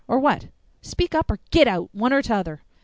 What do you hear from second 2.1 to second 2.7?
or t'other."